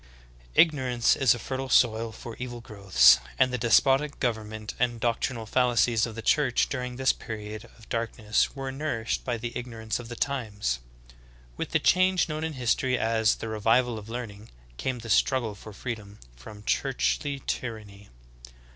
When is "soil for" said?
1.69-2.35